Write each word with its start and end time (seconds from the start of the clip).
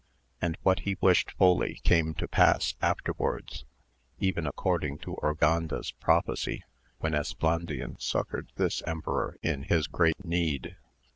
and 0.41 0.57
what 0.63 0.79
he 0.79 0.97
wished 0.99 1.29
fully 1.33 1.75
came 1.83 2.15
to 2.15 2.27
pass 2.27 2.73
afterwards, 2.81 3.65
even 4.17 4.47
according 4.47 4.97
to 4.97 5.15
Urganda*s 5.21 5.91
prophecy, 5.91 6.63
when 6.97 7.13
Esplandian 7.13 7.97
succoured 7.99 8.51
this 8.55 8.81
emperor 8.87 9.37
in 9.43 9.61
his 9.61 9.85
great 9.85 10.25
need. 10.25 10.75